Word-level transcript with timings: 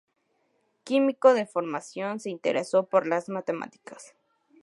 Químico 0.83 1.35
de 1.35 1.45
formación, 1.45 2.19
se 2.19 2.31
interesó 2.31 2.87
por 2.89 3.05
las 3.05 3.29
matemáticas. 3.29 4.15